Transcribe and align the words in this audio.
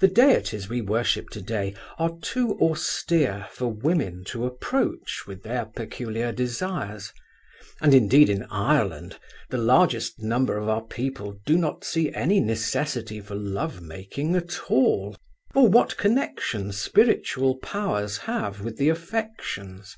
The 0.00 0.08
deities 0.08 0.70
we 0.70 0.80
worship 0.80 1.28
today 1.28 1.74
are 1.98 2.16
too 2.22 2.58
austere 2.62 3.46
for 3.52 3.66
women 3.66 4.24
to 4.28 4.46
approach 4.46 5.24
with 5.26 5.42
their 5.42 5.66
peculiar 5.66 6.32
desires, 6.32 7.12
and 7.82 7.92
indeed 7.92 8.30
in 8.30 8.44
Ireland 8.44 9.18
the 9.50 9.58
largest 9.58 10.18
number 10.18 10.56
of 10.56 10.70
our 10.70 10.80
people 10.80 11.36
do 11.44 11.58
not 11.58 11.84
see 11.84 12.10
any 12.14 12.40
necessity 12.40 13.20
for 13.20 13.34
love 13.34 13.82
making 13.82 14.34
at 14.34 14.70
all, 14.70 15.14
or 15.54 15.68
what 15.68 15.98
connection 15.98 16.72
spiritual 16.72 17.58
powers 17.58 18.16
have 18.24 18.62
with 18.62 18.78
the 18.78 18.88
affections. 18.88 19.94